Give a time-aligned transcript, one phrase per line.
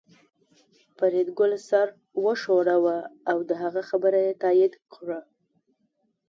[0.97, 1.87] فریدګل سر
[2.23, 2.97] وښوراوه
[3.31, 5.19] او د هغه خبره یې تایید کړه